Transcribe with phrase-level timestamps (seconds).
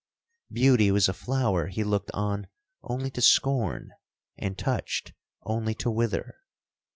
[0.51, 2.47] Beauty was a flower he looked on
[2.81, 3.91] only to scorn,
[4.35, 6.37] and touched only to wither.